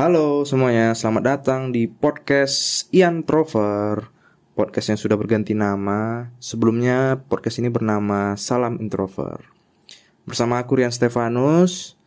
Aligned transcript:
Halo 0.00 0.48
semuanya, 0.48 0.96
selamat 0.96 1.22
datang 1.28 1.76
di 1.76 1.84
podcast 1.84 2.88
Ian 2.88 3.20
Trover. 3.20 4.08
Podcast 4.56 4.88
yang 4.88 4.96
sudah 4.96 5.20
berganti 5.20 5.52
nama. 5.52 6.32
Sebelumnya 6.40 7.20
podcast 7.28 7.60
ini 7.60 7.68
bernama 7.68 8.32
Salam 8.40 8.80
Introver. 8.80 9.44
Bersama 10.24 10.56
aku 10.56 10.80
Rian 10.80 10.88
Stefanus. 10.88 12.00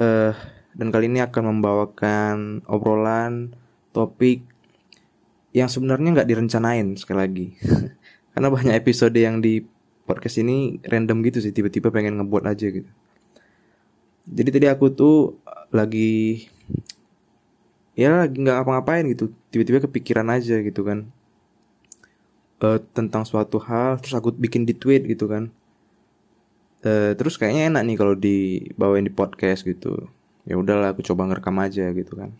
Uh, 0.00 0.32
Dan 0.72 0.88
kali 0.88 1.12
ini 1.12 1.20
akan 1.20 1.52
membawakan 1.52 2.64
obrolan 2.64 3.52
topik 3.92 4.48
Yang 5.52 5.76
sebenarnya 5.76 6.16
nggak 6.16 6.28
direncanain 6.32 6.96
sekali 6.96 7.18
lagi. 7.20 7.46
Karena 8.32 8.48
banyak 8.48 8.72
episode 8.72 9.12
yang 9.20 9.44
di 9.44 9.60
podcast 10.08 10.40
ini 10.40 10.80
random 10.80 11.20
gitu 11.20 11.44
sih 11.44 11.52
Tiba-tiba 11.52 11.92
pengen 11.92 12.24
ngebuat 12.24 12.48
aja 12.48 12.72
gitu. 12.72 12.88
Jadi 14.32 14.48
tadi 14.48 14.66
aku 14.72 14.96
tuh 14.96 15.44
lagi 15.76 16.48
ya 17.94 18.26
lagi 18.26 18.36
nggak 18.42 18.66
apa-ngapain 18.66 19.06
gitu. 19.10 19.30
Tiba-tiba 19.50 19.86
kepikiran 19.86 20.26
aja 20.30 20.60
gitu 20.62 20.82
kan. 20.86 21.08
Uh, 22.62 22.78
tentang 22.94 23.26
suatu 23.26 23.58
hal 23.62 23.98
terus 23.98 24.14
aku 24.14 24.34
bikin 24.34 24.66
di 24.66 24.74
tweet 24.74 25.06
gitu 25.06 25.26
kan. 25.26 25.50
Uh, 26.84 27.16
terus 27.16 27.40
kayaknya 27.40 27.72
enak 27.72 27.82
nih 27.88 27.96
kalau 27.96 28.14
dibawain 28.14 29.06
di 29.06 29.14
podcast 29.14 29.64
gitu. 29.66 30.10
Ya 30.44 30.60
udahlah 30.60 30.92
aku 30.92 31.00
coba 31.00 31.30
ngerekam 31.30 31.56
aja 31.62 31.88
gitu 31.94 32.12
kan. 32.14 32.30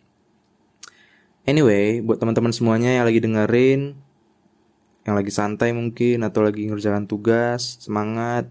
Anyway 1.44 2.00
buat 2.00 2.20
teman-teman 2.20 2.52
semuanya 2.52 2.90
yang 2.92 3.04
lagi 3.04 3.20
dengerin 3.20 3.96
yang 5.04 5.14
lagi 5.20 5.28
santai 5.28 5.76
mungkin 5.76 6.24
atau 6.24 6.40
lagi 6.40 6.64
ngerjakan 6.64 7.04
tugas 7.04 7.76
semangat 7.84 8.48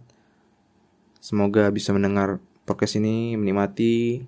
semoga 1.18 1.74
bisa 1.74 1.90
mendengar 1.90 2.38
podcast 2.70 3.02
ini 3.02 3.34
menikmati 3.34 4.22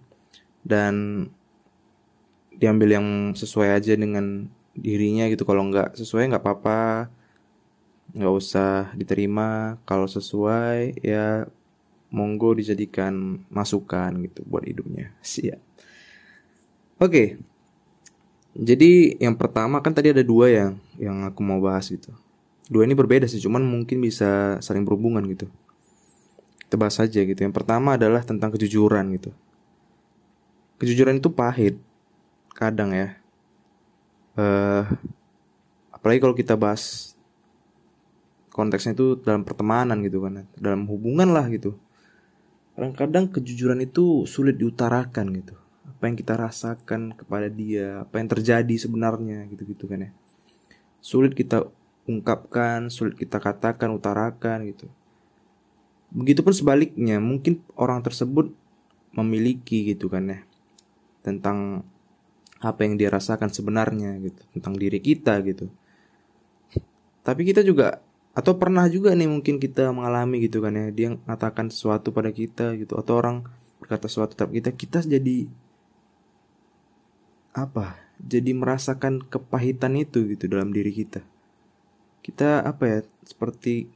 dan 0.66 1.28
diambil 2.60 3.00
yang 3.00 3.08
sesuai 3.36 3.76
aja 3.76 3.94
dengan 3.96 4.48
dirinya 4.76 5.28
gitu. 5.32 5.48
Kalau 5.48 5.68
nggak 5.72 5.96
sesuai 5.96 6.32
nggak 6.32 6.44
apa-apa. 6.44 7.12
Nggak 8.16 8.34
usah 8.36 8.92
diterima. 8.96 9.80
Kalau 9.88 10.08
sesuai 10.08 11.00
ya 11.04 11.48
monggo 12.16 12.56
dijadikan 12.56 13.44
masukan 13.52 14.16
gitu 14.24 14.44
buat 14.48 14.64
hidupnya. 14.64 15.16
Siap. 15.24 15.60
Oke. 17.02 17.40
Jadi 18.56 19.20
yang 19.20 19.36
pertama 19.36 19.84
kan 19.84 19.92
tadi 19.92 20.16
ada 20.16 20.24
dua 20.24 20.48
yang 20.48 20.72
yang 20.96 21.28
aku 21.28 21.44
mau 21.44 21.60
bahas 21.60 21.92
gitu. 21.92 22.16
Dua 22.72 22.88
ini 22.88 22.96
berbeda 22.96 23.28
sih 23.28 23.44
cuman 23.44 23.62
mungkin 23.62 24.00
bisa 24.00 24.58
saling 24.64 24.88
berhubungan 24.88 25.22
gitu. 25.28 25.52
Kita 26.64 26.80
bahas 26.80 26.96
aja 27.04 27.20
gitu. 27.20 27.36
Yang 27.36 27.52
pertama 27.52 28.00
adalah 28.00 28.24
tentang 28.24 28.56
kejujuran 28.56 29.12
gitu. 29.20 29.36
Kejujuran 30.80 31.20
itu 31.20 31.30
pahit 31.36 31.76
kadang 32.56 32.96
ya. 32.96 33.20
Uh, 34.36 34.88
apalagi 35.92 36.20
kalau 36.24 36.36
kita 36.36 36.56
bahas 36.56 37.16
konteksnya 38.52 38.96
itu 38.96 39.20
dalam 39.20 39.44
pertemanan 39.44 40.00
gitu 40.00 40.24
kan 40.24 40.48
dalam 40.56 40.88
hubungan 40.88 41.36
lah 41.36 41.46
gitu. 41.52 41.76
Kadang-kadang 42.76 43.32
kejujuran 43.32 43.84
itu 43.84 44.24
sulit 44.24 44.56
diutarakan 44.56 45.36
gitu. 45.36 45.56
Apa 45.86 46.08
yang 46.08 46.16
kita 46.16 46.40
rasakan 46.40 47.16
kepada 47.16 47.48
dia 47.52 48.04
apa 48.04 48.20
yang 48.20 48.32
terjadi 48.32 48.76
sebenarnya 48.80 49.48
gitu 49.52 49.68
gitu 49.68 49.92
kan 49.92 50.08
ya. 50.08 50.12
Sulit 51.04 51.36
kita 51.36 51.68
ungkapkan 52.08 52.88
sulit 52.88 53.20
kita 53.20 53.44
katakan 53.44 53.92
utarakan 53.92 54.72
gitu. 54.72 54.88
Begitupun 56.16 56.56
sebaliknya 56.56 57.20
mungkin 57.20 57.60
orang 57.76 58.00
tersebut 58.00 58.56
memiliki 59.16 59.96
gitu 59.96 60.08
kan 60.12 60.28
ya 60.28 60.40
tentang 61.24 61.88
apa 62.66 62.82
yang 62.82 62.98
dia 62.98 63.14
rasakan 63.14 63.54
sebenarnya 63.54 64.18
gitu 64.26 64.42
tentang 64.58 64.74
diri 64.74 64.98
kita 64.98 65.38
gitu. 65.46 65.70
Tapi 67.22 67.42
kita 67.46 67.62
juga 67.62 68.02
atau 68.36 68.58
pernah 68.58 68.90
juga 68.90 69.14
nih 69.14 69.30
mungkin 69.30 69.62
kita 69.62 69.94
mengalami 69.94 70.44
gitu 70.44 70.60
kan 70.60 70.76
ya 70.76 70.92
dia 70.92 71.16
mengatakan 71.16 71.72
sesuatu 71.72 72.12
pada 72.12 72.34
kita 72.34 72.76
gitu 72.76 73.00
atau 73.00 73.14
orang 73.16 73.38
berkata 73.80 74.12
sesuatu 74.12 74.36
terhadap 74.36 74.52
kita 74.60 74.70
kita 74.76 75.00
jadi 75.08 75.48
apa 77.56 77.96
jadi 78.20 78.52
merasakan 78.52 79.24
kepahitan 79.24 79.96
itu 79.96 80.26
gitu 80.28 80.52
dalam 80.52 80.74
diri 80.74 80.92
kita. 80.92 81.24
Kita 82.26 82.66
apa 82.66 82.84
ya 82.90 83.00
seperti 83.24 83.88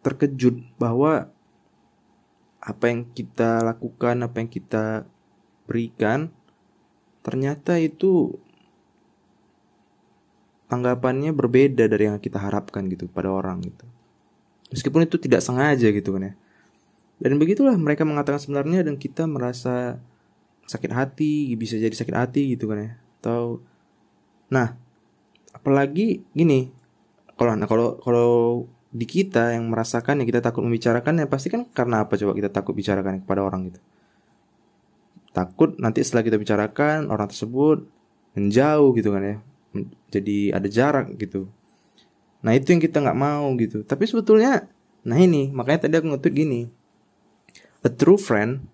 terkejut 0.00 0.78
bahwa 0.80 1.28
apa 2.62 2.84
yang 2.90 3.06
kita 3.14 3.62
lakukan 3.62 4.26
apa 4.26 4.36
yang 4.42 4.50
kita 4.50 5.06
berikan 5.70 6.34
ternyata 7.26 7.74
itu 7.82 8.38
tanggapannya 10.70 11.34
berbeda 11.34 11.90
dari 11.90 12.06
yang 12.06 12.22
kita 12.22 12.38
harapkan 12.38 12.86
gitu 12.86 13.10
pada 13.10 13.34
orang 13.34 13.66
gitu. 13.66 13.82
Meskipun 14.70 15.10
itu 15.10 15.18
tidak 15.18 15.42
sengaja 15.42 15.90
gitu 15.90 16.14
kan 16.14 16.30
ya. 16.30 16.32
Dan 17.18 17.42
begitulah 17.42 17.74
mereka 17.74 18.06
mengatakan 18.06 18.38
sebenarnya 18.38 18.86
dan 18.86 18.94
kita 18.94 19.26
merasa 19.26 19.98
sakit 20.70 20.92
hati, 20.94 21.50
bisa 21.58 21.74
jadi 21.74 21.94
sakit 21.94 22.14
hati 22.14 22.54
gitu 22.54 22.70
kan 22.70 22.78
ya. 22.78 22.90
Atau 23.18 23.66
nah, 24.46 24.78
apalagi 25.50 26.22
gini, 26.30 26.70
kalau 27.34 27.58
nah 27.58 27.66
kalau 27.66 27.98
kalau 27.98 28.30
di 28.94 29.06
kita 29.06 29.58
yang 29.58 29.66
merasakan 29.66 30.22
ya 30.22 30.24
kita 30.24 30.40
takut 30.40 30.62
membicarakan 30.62 31.20
ya 31.20 31.26
pasti 31.26 31.50
kan 31.50 31.66
karena 31.74 32.06
apa 32.06 32.14
coba 32.14 32.32
kita 32.38 32.54
takut 32.54 32.72
bicarakan 32.72 33.26
kepada 33.26 33.42
orang 33.44 33.68
gitu 33.68 33.80
takut 35.36 35.76
nanti 35.76 36.00
setelah 36.00 36.24
kita 36.24 36.40
bicarakan 36.40 37.12
orang 37.12 37.28
tersebut 37.28 37.84
menjauh 38.32 38.96
gitu 38.96 39.12
kan 39.12 39.20
ya. 39.20 39.36
Jadi 40.08 40.56
ada 40.56 40.64
jarak 40.64 41.12
gitu. 41.20 41.52
Nah 42.40 42.56
itu 42.56 42.72
yang 42.72 42.80
kita 42.80 43.04
nggak 43.04 43.20
mau 43.20 43.44
gitu. 43.60 43.84
Tapi 43.84 44.08
sebetulnya 44.08 44.64
nah 45.04 45.20
ini 45.20 45.52
makanya 45.52 45.84
tadi 45.84 46.00
aku 46.00 46.08
ngetweet 46.08 46.32
gini. 46.32 46.60
A 47.84 47.92
true 47.92 48.16
friend 48.16 48.64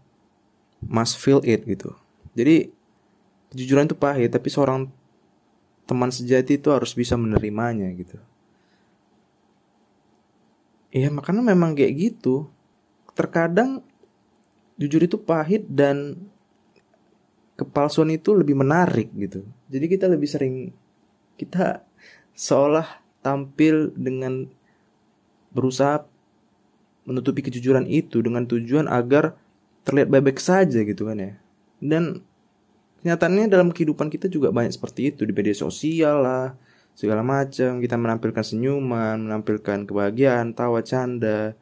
must 0.87 1.19
feel 1.19 1.43
it 1.43 1.67
gitu. 1.67 1.99
Jadi 2.39 2.71
kejujuran 3.51 3.91
itu 3.91 3.99
pahit 3.99 4.31
tapi 4.31 4.47
seorang 4.47 4.87
teman 5.83 6.15
sejati 6.15 6.63
itu 6.63 6.71
harus 6.71 6.95
bisa 6.95 7.19
menerimanya 7.19 7.91
gitu. 7.99 8.23
Iya 10.95 11.11
makanya 11.11 11.43
memang 11.43 11.75
kayak 11.75 11.93
gitu. 11.99 12.47
Terkadang 13.19 13.83
jujur 14.79 15.03
itu 15.03 15.19
pahit 15.19 15.67
dan 15.67 16.17
kepalsuan 17.63 18.11
itu 18.11 18.35
lebih 18.35 18.59
menarik 18.59 19.09
gitu. 19.15 19.47
Jadi 19.71 19.87
kita 19.87 20.11
lebih 20.11 20.29
sering 20.29 20.55
kita 21.39 21.87
seolah 22.35 22.87
tampil 23.23 23.95
dengan 23.95 24.51
berusaha 25.55 26.05
menutupi 27.07 27.43
kejujuran 27.43 27.87
itu 27.87 28.23
dengan 28.23 28.47
tujuan 28.47 28.87
agar 28.87 29.35
terlihat 29.83 30.09
baik-baik 30.11 30.39
saja 30.39 30.83
gitu 30.83 31.07
kan 31.07 31.19
ya. 31.19 31.33
Dan 31.83 32.23
kenyataannya 33.03 33.51
dalam 33.51 33.75
kehidupan 33.75 34.07
kita 34.09 34.31
juga 34.31 34.55
banyak 34.55 34.75
seperti 34.79 35.11
itu 35.11 35.27
di 35.27 35.35
media 35.35 35.55
sosial 35.55 36.23
lah 36.23 36.55
segala 36.95 37.25
macam 37.25 37.83
kita 37.83 37.97
menampilkan 37.99 38.45
senyuman 38.45 39.19
menampilkan 39.19 39.89
kebahagiaan 39.89 40.55
tawa 40.55 40.85
canda 40.87 41.57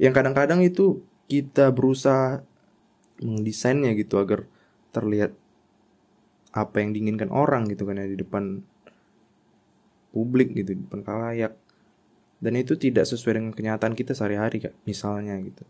yang 0.00 0.16
kadang-kadang 0.16 0.64
itu 0.64 1.04
kita 1.28 1.68
berusaha 1.68 2.40
mendesainnya 3.20 3.92
gitu 3.92 4.16
agar 4.16 4.48
terlihat 4.90 5.34
apa 6.50 6.82
yang 6.82 6.90
diinginkan 6.90 7.30
orang 7.30 7.70
gitu 7.70 7.86
kan 7.86 7.98
ya 7.98 8.06
di 8.10 8.18
depan 8.18 8.62
publik 10.10 10.54
gitu 10.54 10.74
di 10.74 10.82
depan 10.86 11.02
kalayak. 11.06 11.54
Dan 12.40 12.56
itu 12.56 12.72
tidak 12.74 13.04
sesuai 13.04 13.36
dengan 13.36 13.52
kenyataan 13.52 13.92
kita 13.92 14.16
sehari-hari 14.16 14.64
kak 14.64 14.74
misalnya 14.88 15.36
gitu. 15.44 15.62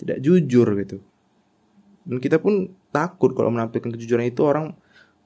Tidak 0.00 0.18
jujur 0.24 0.68
gitu. 0.80 0.98
Dan 2.08 2.18
kita 2.18 2.40
pun 2.40 2.72
takut 2.88 3.36
kalau 3.36 3.52
menampilkan 3.52 3.92
kejujuran 3.92 4.32
itu 4.32 4.40
orang 4.48 4.72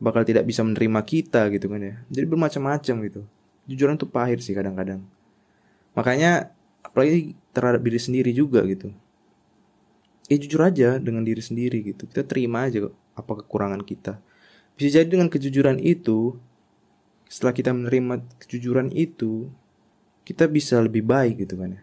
bakal 0.03 0.27
tidak 0.27 0.43
bisa 0.45 0.67
menerima 0.67 1.01
kita 1.07 1.47
gitu 1.55 1.71
kan 1.71 1.81
ya. 1.81 1.95
Jadi 2.11 2.27
bermacam-macam 2.27 2.95
gitu. 3.07 3.23
Jujuran 3.71 3.95
itu 3.95 4.11
pahit 4.11 4.43
sih 4.43 4.53
kadang-kadang. 4.53 5.07
Makanya 5.95 6.51
apalagi 6.83 7.39
terhadap 7.55 7.81
diri 7.87 8.03
sendiri 8.03 8.35
juga 8.35 8.67
gitu 8.67 8.91
ya 10.29 10.37
jujur 10.41 10.61
aja 10.65 10.97
dengan 10.97 11.21
diri 11.21 11.43
sendiri 11.45 11.85
gitu 11.85 12.09
kita 12.09 12.25
terima 12.25 12.65
aja 12.65 12.89
apa 13.15 13.33
kekurangan 13.43 13.83
kita. 13.83 14.19
Bisa 14.75 15.01
jadi 15.01 15.07
dengan 15.07 15.31
kejujuran 15.31 15.79
itu, 15.79 16.35
setelah 17.31 17.55
kita 17.55 17.71
menerima 17.71 18.27
kejujuran 18.43 18.91
itu, 18.91 19.49
kita 20.27 20.51
bisa 20.51 20.83
lebih 20.83 21.07
baik 21.07 21.47
gitu 21.47 21.55
kan 21.55 21.79
ya. 21.79 21.83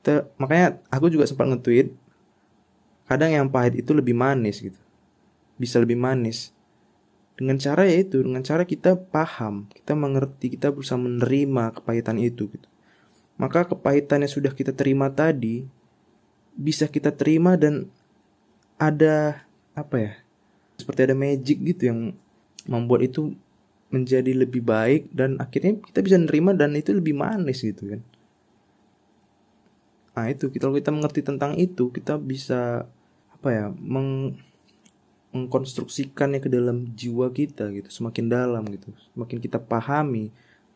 Kita, 0.00 0.14
makanya 0.40 0.80
aku 0.88 1.12
juga 1.12 1.28
sempat 1.28 1.52
nge-tweet, 1.52 1.92
kadang 3.04 3.30
yang 3.36 3.46
pahit 3.52 3.76
itu 3.76 3.92
lebih 3.92 4.16
manis 4.16 4.64
gitu. 4.64 4.80
Bisa 5.60 5.76
lebih 5.76 6.00
manis. 6.00 6.56
Dengan 7.36 7.60
cara 7.60 7.86
yaitu, 7.86 8.24
dengan 8.24 8.42
cara 8.42 8.64
kita 8.64 8.98
paham, 8.98 9.68
kita 9.70 9.92
mengerti, 9.94 10.56
kita 10.58 10.72
berusaha 10.72 10.98
menerima 10.98 11.76
kepahitan 11.76 12.16
itu 12.18 12.50
gitu. 12.50 12.68
Maka 13.38 13.68
kepahitan 13.68 14.26
yang 14.26 14.32
sudah 14.32 14.50
kita 14.50 14.74
terima 14.74 15.06
tadi 15.12 15.68
bisa 16.58 16.90
kita 16.90 17.14
terima 17.14 17.54
dan 17.54 17.86
ada 18.74 19.46
apa 19.78 19.96
ya 19.96 20.12
seperti 20.74 21.06
ada 21.06 21.14
magic 21.14 21.58
gitu 21.62 21.94
yang 21.94 22.00
membuat 22.66 23.06
itu 23.06 23.34
menjadi 23.88 24.34
lebih 24.34 24.60
baik 24.66 25.08
dan 25.14 25.38
akhirnya 25.40 25.80
kita 25.80 26.02
bisa 26.02 26.16
nerima 26.18 26.52
dan 26.52 26.76
itu 26.76 26.92
lebih 26.92 27.16
manis 27.16 27.64
gitu 27.64 27.96
kan. 27.96 28.00
Nah 30.18 30.26
itu 30.28 30.50
kalau 30.58 30.74
kita 30.74 30.90
mengerti 30.90 31.22
tentang 31.22 31.54
itu 31.56 31.94
kita 31.94 32.18
bisa 32.18 32.84
apa 33.32 33.48
ya 33.54 33.66
meng 33.70 34.34
mengkonstruksikannya 35.30 36.42
ke 36.42 36.50
dalam 36.50 36.90
jiwa 36.96 37.30
kita 37.30 37.68
gitu 37.70 37.86
semakin 37.92 38.26
dalam 38.32 38.64
gitu 38.72 38.90
semakin 39.12 39.38
kita 39.38 39.60
pahami 39.60 40.32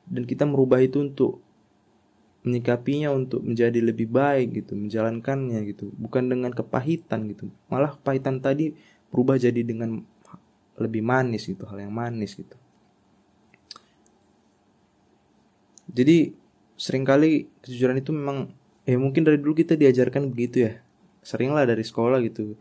dan 0.06 0.28
kita 0.28 0.44
merubah 0.44 0.78
itu 0.78 1.02
untuk 1.02 1.40
menyikapinya 2.42 3.14
untuk 3.14 3.46
menjadi 3.46 3.78
lebih 3.78 4.10
baik 4.10 4.62
gitu 4.62 4.74
menjalankannya 4.74 5.62
gitu. 5.70 5.94
Bukan 5.94 6.26
dengan 6.26 6.50
kepahitan 6.50 7.30
gitu. 7.30 7.50
Malah 7.70 7.94
kepahitan 7.98 8.42
tadi 8.42 8.74
berubah 9.14 9.38
jadi 9.38 9.62
dengan 9.62 10.02
lebih 10.78 11.02
manis 11.06 11.46
gitu 11.46 11.62
hal 11.70 11.78
yang 11.78 11.94
manis 11.94 12.34
gitu. 12.34 12.56
Jadi 15.92 16.34
sering 16.74 17.06
kali 17.06 17.46
kejujuran 17.62 18.00
itu 18.00 18.10
memang 18.10 18.50
eh 18.82 18.98
mungkin 18.98 19.22
dari 19.22 19.38
dulu 19.38 19.54
kita 19.54 19.78
diajarkan 19.78 20.32
begitu 20.32 20.66
ya. 20.66 20.72
Seringlah 21.22 21.62
dari 21.62 21.86
sekolah 21.86 22.18
gitu. 22.26 22.58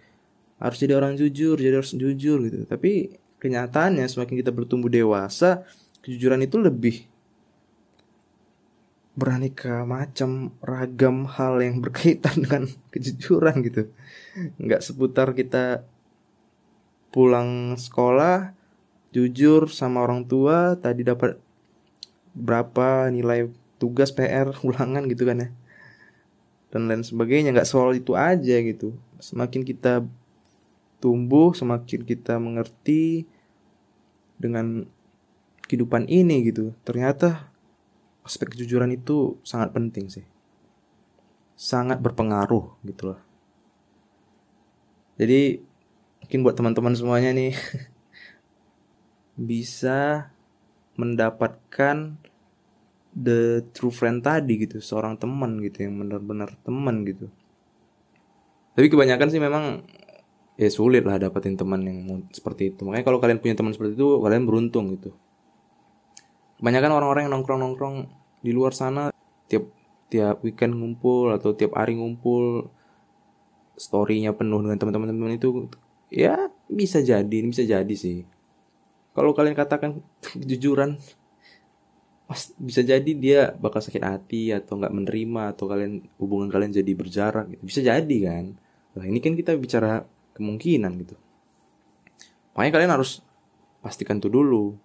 Harus 0.62 0.78
jadi 0.78 0.94
orang 0.94 1.18
jujur 1.18 1.58
jadi 1.58 1.82
harus 1.82 1.98
jujur 1.98 2.38
gitu. 2.46 2.70
Tapi 2.70 3.18
kenyataannya 3.42 4.06
semakin 4.06 4.36
kita 4.46 4.54
bertumbuh 4.54 4.94
dewasa 4.94 5.66
kejujuran 6.06 6.46
itu 6.46 6.62
lebih 6.62 7.11
beraneka 9.12 9.84
macam 9.84 10.56
ragam 10.64 11.28
hal 11.28 11.60
yang 11.60 11.84
berkaitan 11.84 12.40
dengan 12.44 12.64
kejujuran 12.96 13.60
gitu. 13.68 13.92
Nggak 14.58 14.82
seputar 14.84 15.36
kita 15.36 15.84
pulang 17.12 17.76
sekolah 17.76 18.56
jujur 19.12 19.68
sama 19.68 20.00
orang 20.08 20.24
tua 20.24 20.80
tadi 20.80 21.04
dapat 21.04 21.36
berapa 22.32 23.12
nilai 23.12 23.52
tugas 23.76 24.16
PR 24.16 24.56
ulangan 24.68 25.04
gitu 25.12 25.28
kan 25.28 25.44
ya. 25.44 25.50
Dan 26.72 26.88
lain 26.88 27.04
sebagainya 27.04 27.52
nggak 27.52 27.68
soal 27.68 27.92
itu 27.92 28.16
aja 28.16 28.56
gitu. 28.64 28.96
Semakin 29.20 29.68
kita 29.68 30.08
tumbuh 31.04 31.52
semakin 31.52 32.08
kita 32.08 32.40
mengerti 32.40 33.28
dengan 34.40 34.88
kehidupan 35.68 36.08
ini 36.08 36.48
gitu. 36.48 36.72
Ternyata 36.88 37.51
aspek 38.22 38.54
kejujuran 38.54 38.94
itu 38.94 39.42
sangat 39.42 39.74
penting 39.74 40.10
sih. 40.10 40.26
Sangat 41.58 42.02
berpengaruh 42.02 42.82
gitu 42.86 43.14
loh. 43.14 43.20
Jadi 45.18 45.62
mungkin 46.22 46.40
buat 46.42 46.56
teman-teman 46.58 46.94
semuanya 46.98 47.30
nih 47.34 47.54
bisa 49.50 50.32
mendapatkan 50.98 52.18
the 53.12 53.66
true 53.76 53.92
friend 53.92 54.24
tadi 54.24 54.64
gitu 54.64 54.80
seorang 54.80 55.20
teman 55.20 55.60
gitu 55.62 55.86
yang 55.86 56.00
benar-benar 56.02 56.56
teman 56.66 57.04
gitu. 57.06 57.30
Tapi 58.74 58.88
kebanyakan 58.88 59.28
sih 59.30 59.42
memang 59.42 59.84
ya 60.56 60.70
sulit 60.72 61.04
lah 61.04 61.20
dapetin 61.20 61.60
teman 61.60 61.84
yang 61.84 62.26
seperti 62.32 62.74
itu. 62.74 62.88
Makanya 62.88 63.06
kalau 63.06 63.20
kalian 63.20 63.42
punya 63.44 63.58
teman 63.58 63.74
seperti 63.76 63.98
itu 64.00 64.22
kalian 64.22 64.46
beruntung 64.48 64.94
gitu 64.96 65.14
kebanyakan 66.62 66.94
orang-orang 66.94 67.22
yang 67.26 67.34
nongkrong-nongkrong 67.34 68.06
di 68.46 68.54
luar 68.54 68.78
sana 68.78 69.10
tiap 69.50 69.66
tiap 70.14 70.46
weekend 70.46 70.78
ngumpul 70.78 71.34
atau 71.34 71.58
tiap 71.58 71.74
hari 71.74 71.98
ngumpul 71.98 72.70
storynya 73.74 74.38
penuh 74.38 74.62
dengan 74.62 74.78
teman-teman 74.78 75.42
itu 75.42 75.66
ya 76.14 76.54
bisa 76.70 77.02
jadi 77.02 77.38
bisa 77.50 77.66
jadi 77.66 77.96
sih. 77.98 78.30
Kalau 79.18 79.34
kalian 79.34 79.58
katakan 79.58 80.06
kejujuran 80.38 81.02
pas 82.30 82.54
bisa 82.56 82.86
jadi 82.86 83.12
dia 83.12 83.52
bakal 83.58 83.82
sakit 83.82 84.06
hati 84.06 84.54
atau 84.54 84.78
nggak 84.78 84.94
menerima 84.94 85.58
atau 85.58 85.66
kalian 85.66 86.06
hubungan 86.22 86.54
kalian 86.54 86.78
jadi 86.78 86.94
berjarak 86.94 87.58
gitu. 87.58 87.62
Bisa 87.66 87.82
jadi 87.82 88.18
kan? 88.22 88.54
Nah 89.02 89.04
ini 89.10 89.18
kan 89.18 89.34
kita 89.34 89.58
bicara 89.58 90.06
kemungkinan 90.38 90.94
gitu. 91.02 91.18
Makanya 92.54 92.72
kalian 92.78 92.92
harus 92.94 93.26
pastikan 93.82 94.22
tuh 94.22 94.30
dulu 94.30 94.78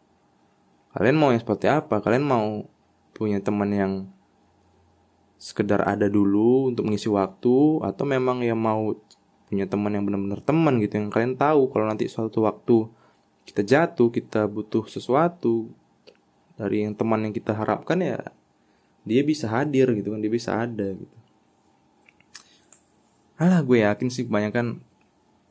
Kalian 0.97 1.21
mau 1.21 1.29
yang 1.29 1.45
seperti 1.45 1.69
apa? 1.69 2.01
Kalian 2.01 2.25
mau 2.25 2.65
punya 3.13 3.37
teman 3.45 3.69
yang 3.69 3.93
sekedar 5.37 5.85
ada 5.85 6.09
dulu 6.09 6.73
untuk 6.73 6.89
mengisi 6.89 7.13
waktu 7.13 7.85
atau 7.85 8.05
memang 8.09 8.41
yang 8.41 8.57
mau 8.57 8.97
punya 9.53 9.69
teman 9.69 9.93
yang 9.93 10.09
benar-benar 10.09 10.41
teman 10.41 10.81
gitu 10.81 10.97
yang 10.97 11.13
kalian 11.13 11.37
tahu 11.37 11.69
kalau 11.69 11.85
nanti 11.85 12.09
suatu 12.09 12.49
waktu 12.49 12.89
kita 13.45 13.61
jatuh, 13.63 14.09
kita 14.09 14.49
butuh 14.49 14.89
sesuatu 14.89 15.69
dari 16.57 16.89
yang 16.89 16.97
teman 16.97 17.29
yang 17.29 17.37
kita 17.37 17.53
harapkan 17.53 18.01
ya 18.01 18.33
dia 19.05 19.21
bisa 19.21 19.53
hadir 19.53 19.93
gitu 19.93 20.17
kan, 20.17 20.19
dia 20.25 20.33
bisa 20.33 20.57
ada 20.57 20.97
gitu. 20.97 21.17
Alah 23.37 23.61
gue 23.61 23.85
yakin 23.85 24.09
sih 24.09 24.25
kebanyakan 24.25 24.81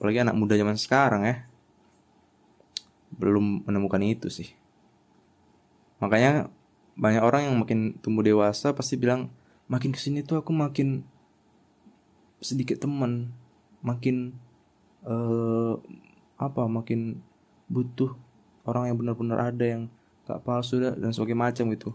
apalagi 0.01 0.25
anak 0.25 0.35
muda 0.35 0.57
zaman 0.57 0.75
sekarang 0.75 1.21
ya 1.23 1.45
belum 3.15 3.63
menemukan 3.69 4.01
itu 4.01 4.27
sih 4.27 4.64
makanya 5.99 6.51
banyak 6.95 7.23
orang 7.23 7.51
yang 7.51 7.55
makin 7.59 7.99
tumbuh 7.99 8.23
dewasa 8.23 8.71
pasti 8.71 8.95
bilang 8.95 9.31
makin 9.67 9.91
ke 9.91 9.99
sini 9.99 10.23
tuh 10.23 10.39
aku 10.39 10.55
makin 10.55 11.03
sedikit 12.39 12.79
teman 12.79 13.35
makin 13.83 14.35
uh, 15.03 15.75
apa 16.35 16.67
makin 16.67 17.19
butuh 17.71 18.15
orang 18.67 18.91
yang 18.91 18.97
benar-benar 18.97 19.53
ada 19.53 19.65
yang 19.65 19.81
gak 20.25 20.41
palsu 20.41 20.81
dan 20.81 21.13
sebagainya 21.13 21.41
macam 21.41 21.65
gitu. 21.73 21.89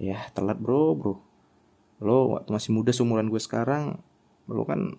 Ya 0.00 0.24
telat 0.32 0.56
bro 0.56 0.96
bro. 0.96 1.14
Lo 2.00 2.36
waktu 2.36 2.50
masih 2.50 2.70
muda 2.74 2.90
seumuran 2.90 3.28
gue 3.30 3.38
sekarang 3.38 4.00
lo 4.44 4.62
kan 4.68 4.96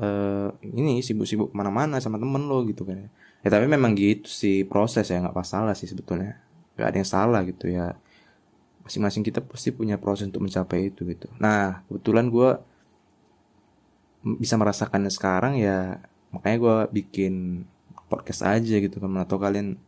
uh, 0.00 0.48
ini 0.64 1.04
sibuk-sibuk 1.04 1.52
ke 1.52 1.54
mana-mana 1.56 2.00
sama 2.00 2.16
temen 2.16 2.48
lo 2.48 2.64
gitu 2.64 2.88
kan 2.88 3.12
ya 3.42 3.48
tapi 3.54 3.70
memang 3.70 3.94
gitu 3.94 4.26
sih 4.26 4.66
proses 4.66 5.06
ya 5.06 5.22
nggak 5.22 5.36
masalah 5.36 5.74
sih 5.78 5.86
sebetulnya. 5.86 6.38
Nggak 6.74 6.88
ada 6.88 6.98
yang 6.98 7.08
salah 7.08 7.40
gitu 7.46 7.70
ya. 7.70 7.94
Masing-masing 8.82 9.22
kita 9.26 9.44
pasti 9.44 9.70
punya 9.70 10.00
proses 10.00 10.26
untuk 10.26 10.42
mencapai 10.42 10.90
itu 10.90 11.04
gitu. 11.06 11.28
Nah 11.38 11.84
kebetulan 11.86 12.32
gue 12.32 12.50
bisa 14.38 14.58
merasakannya 14.58 15.12
sekarang 15.14 15.54
ya 15.56 16.02
makanya 16.34 16.56
gue 16.58 16.76
bikin 17.02 17.64
podcast 18.10 18.44
aja 18.44 18.76
gitu 18.80 18.98
kan 18.98 19.12
atau 19.20 19.38
kalian 19.38 19.78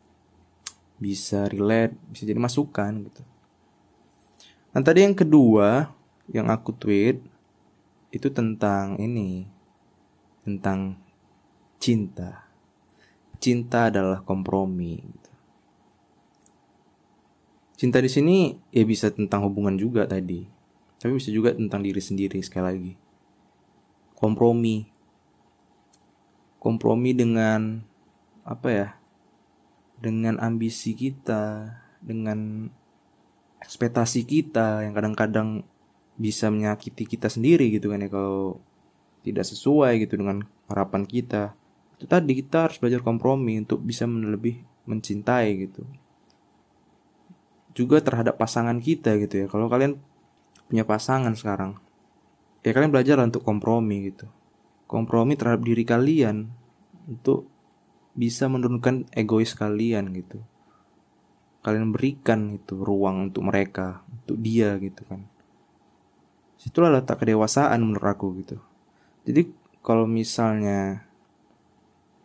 bisa 1.00 1.49
relate 1.49 1.97
bisa 2.12 2.28
jadi 2.28 2.40
masukan 2.40 2.92
gitu. 3.09 3.23
Nah 4.71 4.80
tadi 4.85 5.02
yang 5.02 5.16
kedua 5.16 5.90
yang 6.30 6.47
aku 6.52 6.71
tweet 6.76 7.19
itu 8.14 8.28
tentang 8.30 9.00
ini 9.00 9.49
tentang 10.45 10.99
cinta 11.80 12.50
cinta 13.40 13.88
adalah 13.88 14.20
kompromi. 14.23 15.00
Gitu. 15.00 15.30
Cinta 17.80 17.99
di 17.99 18.12
sini 18.12 18.61
ya 18.70 18.85
bisa 18.85 19.09
tentang 19.09 19.40
hubungan 19.49 19.75
juga 19.80 20.04
tadi, 20.04 20.44
tapi 21.00 21.16
bisa 21.16 21.32
juga 21.32 21.56
tentang 21.56 21.80
diri 21.80 21.99
sendiri 21.99 22.38
sekali 22.44 22.64
lagi. 22.68 22.92
Kompromi, 24.20 24.85
kompromi 26.61 27.16
dengan 27.16 27.80
apa 28.44 28.68
ya? 28.68 28.88
Dengan 29.97 30.37
ambisi 30.40 30.92
kita, 30.92 31.73
dengan 32.04 32.68
ekspektasi 33.61 34.25
kita 34.25 34.85
yang 34.85 34.92
kadang-kadang 34.97 35.64
bisa 36.20 36.52
menyakiti 36.52 37.09
kita 37.09 37.32
sendiri 37.32 37.73
gitu 37.73 37.92
kan 37.92 38.04
ya 38.04 38.12
kalau 38.12 38.61
tidak 39.25 39.44
sesuai 39.49 40.04
gitu 40.04 40.20
dengan 40.20 40.44
harapan 40.68 41.04
kita 41.04 41.56
itu 42.00 42.09
tadi 42.09 42.33
kita 42.33 42.64
harus 42.64 42.80
belajar 42.80 43.04
kompromi 43.04 43.61
untuk 43.61 43.85
bisa 43.85 44.09
lebih 44.09 44.64
mencintai 44.88 45.69
gitu. 45.69 45.85
Juga 47.76 48.00
terhadap 48.00 48.40
pasangan 48.40 48.80
kita 48.80 49.21
gitu 49.21 49.45
ya. 49.45 49.47
Kalau 49.52 49.69
kalian 49.69 50.00
punya 50.73 50.88
pasangan 50.88 51.37
sekarang 51.37 51.76
ya 52.64 52.73
kalian 52.73 52.88
belajar 52.88 53.21
untuk 53.21 53.45
kompromi 53.45 54.09
gitu. 54.09 54.33
Kompromi 54.88 55.37
terhadap 55.37 55.61
diri 55.61 55.85
kalian 55.85 56.49
untuk 57.04 57.45
bisa 58.16 58.49
menurunkan 58.49 59.12
egois 59.12 59.52
kalian 59.52 60.09
gitu. 60.16 60.40
Kalian 61.61 61.92
berikan 61.92 62.49
itu 62.57 62.80
ruang 62.80 63.28
untuk 63.28 63.45
mereka 63.45 64.00
untuk 64.09 64.40
dia 64.40 64.73
gitu 64.80 65.04
kan. 65.04 65.28
Situlah 66.57 66.88
letak 66.88 67.21
kedewasaan 67.21 67.85
menurut 67.85 68.09
aku 68.09 68.40
gitu. 68.40 68.57
Jadi 69.28 69.52
kalau 69.85 70.09
misalnya 70.09 71.10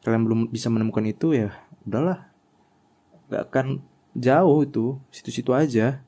kalian 0.06 0.22
belum 0.22 0.40
bisa 0.54 0.70
menemukan 0.70 1.02
itu 1.10 1.34
ya 1.34 1.50
udahlah. 1.90 2.30
Gak 3.34 3.50
akan 3.50 3.82
jauh 4.14 4.62
itu 4.62 5.02
situ-situ 5.10 5.50
aja. 5.58 6.06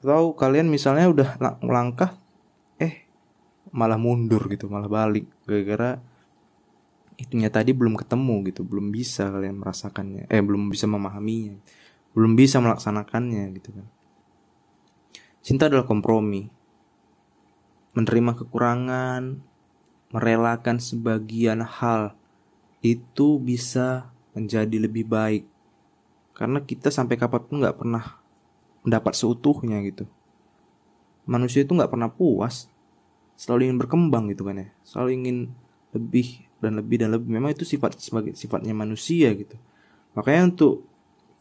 Atau 0.00 0.32
kalian 0.32 0.72
misalnya 0.72 1.12
udah 1.12 1.28
melangkah 1.60 2.16
eh 2.80 3.04
malah 3.68 4.00
mundur 4.00 4.48
gitu 4.48 4.70
malah 4.72 4.88
balik 4.88 5.28
gara-gara 5.44 6.00
itunya 7.18 7.50
tadi 7.50 7.74
belum 7.74 7.98
ketemu 7.98 8.46
gitu 8.48 8.62
belum 8.62 8.94
bisa 8.94 9.28
kalian 9.28 9.58
merasakannya 9.58 10.30
eh 10.30 10.38
belum 10.38 10.70
bisa 10.70 10.86
memahaminya 10.86 11.58
belum 12.18 12.34
bisa 12.34 12.58
melaksanakannya 12.58 13.54
gitu 13.54 13.70
kan. 13.78 13.86
Cinta 15.38 15.70
adalah 15.70 15.86
kompromi. 15.86 16.50
Menerima 17.94 18.34
kekurangan 18.42 19.38
merelakan 20.10 20.82
sebagian 20.82 21.62
hal 21.62 22.17
itu 22.84 23.42
bisa 23.42 24.10
menjadi 24.38 24.76
lebih 24.78 25.04
baik. 25.08 25.44
Karena 26.34 26.62
kita 26.62 26.94
sampai 26.94 27.18
kapan 27.18 27.42
pun 27.42 27.56
nggak 27.58 27.76
pernah 27.82 28.22
mendapat 28.86 29.12
seutuhnya 29.18 29.82
gitu. 29.82 30.06
Manusia 31.26 31.66
itu 31.66 31.74
nggak 31.74 31.90
pernah 31.90 32.10
puas. 32.10 32.70
Selalu 33.34 33.70
ingin 33.70 33.78
berkembang 33.78 34.30
gitu 34.30 34.46
kan 34.46 34.62
ya. 34.62 34.68
Selalu 34.86 35.10
ingin 35.18 35.36
lebih 35.90 36.46
dan 36.62 36.78
lebih 36.78 36.96
dan 37.02 37.10
lebih. 37.14 37.28
Memang 37.30 37.50
itu 37.54 37.66
sifat 37.66 37.98
sebagai 37.98 38.38
sifatnya 38.38 38.74
manusia 38.74 39.34
gitu. 39.34 39.58
Makanya 40.14 40.54
untuk 40.54 40.86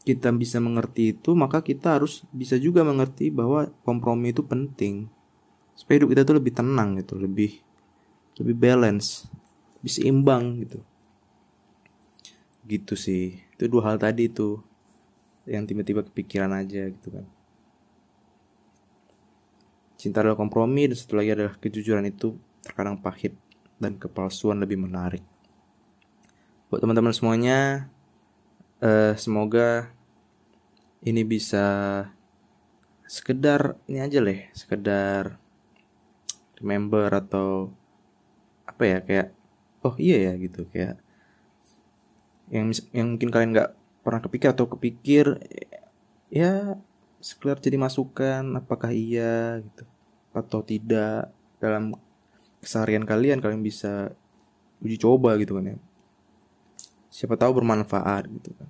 kita 0.07 0.31
bisa 0.31 0.63
mengerti 0.63 1.11
itu 1.11 1.35
maka 1.35 1.59
kita 1.59 1.99
harus 1.99 2.23
bisa 2.31 2.55
juga 2.55 2.81
mengerti 2.81 3.29
bahwa 3.29 3.69
kompromi 3.85 4.33
itu 4.33 4.41
penting. 4.41 5.05
Supaya 5.77 6.01
hidup 6.01 6.09
kita 6.17 6.25
tuh 6.25 6.41
lebih 6.41 6.57
tenang 6.57 6.97
gitu 6.97 7.13
lebih 7.21 7.61
lebih 8.41 8.55
balance 8.57 9.29
lebih 9.81 9.91
seimbang 9.93 10.61
gitu 10.65 10.81
gitu 12.67 12.99
sih 12.99 13.39
itu 13.55 13.63
dua 13.71 13.91
hal 13.91 13.97
tadi 13.97 14.27
tuh 14.27 14.59
yang 15.47 15.63
tiba-tiba 15.63 16.03
kepikiran 16.03 16.51
aja 16.51 16.91
gitu 16.91 17.09
kan 17.09 17.25
cinta 19.97 20.21
adalah 20.21 20.37
kompromi 20.37 20.85
dan 20.85 20.95
satu 20.95 21.17
lagi 21.17 21.33
adalah 21.33 21.57
kejujuran 21.57 22.05
itu 22.05 22.37
terkadang 22.61 23.01
pahit 23.01 23.33
dan 23.81 23.97
kepalsuan 23.97 24.61
lebih 24.61 24.77
menarik. 24.77 25.25
Buat 26.69 26.85
teman-teman 26.85 27.13
semuanya, 27.15 27.89
uh, 28.79 29.17
semoga 29.17 29.89
ini 31.01 31.25
bisa 31.25 31.65
sekedar 33.09 33.79
ini 33.89 34.03
aja 34.03 34.19
leh, 34.21 34.53
sekedar 34.53 35.41
remember 36.61 37.09
atau 37.09 37.73
apa 38.67 38.83
ya 38.83 38.99
kayak 39.01 39.27
oh 39.81 39.95
iya 39.97 40.29
ya 40.29 40.33
gitu 40.37 40.67
kayak 40.69 40.99
yang 42.47 42.71
yang 42.95 43.15
mungkin 43.15 43.29
kalian 43.31 43.51
nggak 43.55 43.71
pernah 44.07 44.21
kepikir 44.23 44.55
atau 44.55 44.71
kepikir 44.71 45.25
ya 46.31 46.79
sekedar 47.19 47.59
jadi 47.59 47.75
masukan 47.75 48.43
apakah 48.55 48.91
iya 48.95 49.59
gitu 49.59 49.83
atau 50.31 50.61
tidak. 50.61 51.33
Dalam 51.57 51.97
keseharian 52.61 53.01
kalian 53.01 53.41
kalian 53.41 53.65
bisa 53.65 54.13
uji 54.79 55.01
coba 55.01 55.35
gitu 55.41 55.57
kan 55.57 55.73
ya. 55.73 55.77
Siapa 57.09 57.33
tahu 57.33 57.61
bermanfaat 57.61 58.29
gitu 58.29 58.53
kan. 58.53 58.69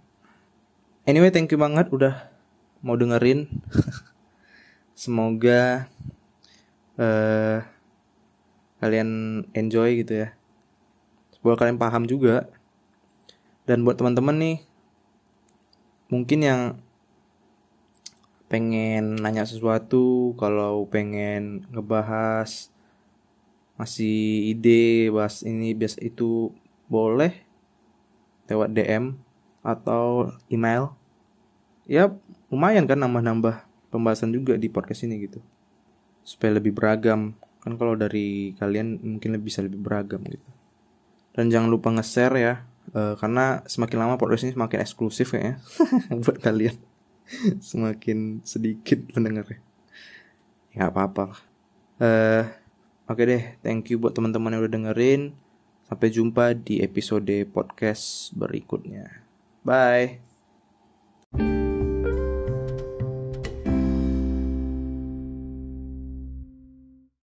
Anyway 1.03 1.31
thank 1.31 1.51
you 1.51 1.59
banget 1.59 1.91
udah 1.91 2.31
mau 2.79 2.95
dengerin. 2.95 3.45
Semoga 4.97 5.91
uh, 6.97 7.61
kalian 8.79 9.43
enjoy 9.51 10.01
gitu 10.01 10.25
ya. 10.25 10.27
Semoga 11.35 11.67
kalian 11.67 11.77
paham 11.77 12.07
juga 12.07 12.49
dan 13.67 13.83
buat 13.83 13.99
teman-teman 13.99 14.39
nih 14.39 14.57
mungkin 16.07 16.39
yang 16.39 16.61
pengen 18.47 19.19
nanya 19.19 19.43
sesuatu 19.43 20.31
kalau 20.39 20.87
pengen 20.87 21.67
ngebahas 21.75 22.71
masih 23.75 24.55
ide 24.55 25.11
bahas 25.11 25.43
ini 25.43 25.75
biasa 25.75 25.99
itu 25.99 26.55
boleh 26.87 27.43
lewat 28.47 28.71
DM 28.71 29.19
atau 29.61 30.31
email. 30.47 30.95
Ya 31.83 32.07
lumayan 32.47 32.87
kan 32.87 33.03
nambah-nambah 33.03 33.67
pembahasan 33.91 34.31
juga 34.31 34.55
di 34.55 34.71
podcast 34.71 35.03
ini 35.03 35.27
gitu. 35.27 35.43
Supaya 36.23 36.55
lebih 36.55 36.71
beragam. 36.71 37.35
Kan 37.59 37.75
kalau 37.75 37.99
dari 37.99 38.55
kalian 38.55 39.03
mungkin 39.03 39.35
lebih 39.35 39.51
bisa 39.51 39.59
lebih 39.59 39.83
beragam 39.83 40.23
gitu. 40.23 40.47
Dan 41.35 41.51
jangan 41.51 41.69
lupa 41.69 41.91
nge-share 41.91 42.35
ya 42.39 42.53
uh, 42.93 43.15
karena 43.19 43.65
semakin 43.65 43.97
lama 43.99 44.15
podcast 44.15 44.47
ini 44.47 44.55
semakin 44.55 44.79
eksklusif 44.83 45.33
ya 45.33 45.57
buat 46.23 46.37
kalian 46.39 46.77
semakin 47.59 48.45
sedikit 48.47 49.03
pendengarnya 49.11 49.59
ya 50.71 50.87
apa-apa 50.91 51.35
uh, 51.99 52.43
Oke 53.07 53.23
deh, 53.23 53.55
thank 53.63 53.87
you 53.87 54.03
buat 54.03 54.11
teman-teman 54.11 54.51
yang 54.51 54.67
udah 54.67 54.73
dengerin. 54.75 55.31
Sampai 55.87 56.11
jumpa 56.11 56.51
di 56.59 56.83
episode 56.83 57.31
podcast 57.55 58.35
berikutnya. 58.35 59.23
Bye. 59.63 60.26